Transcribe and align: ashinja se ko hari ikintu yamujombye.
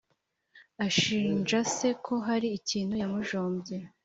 ashinja 0.85 1.59
se 1.75 1.89
ko 2.05 2.13
hari 2.27 2.47
ikintu 2.59 2.93
yamujombye. 3.01 3.77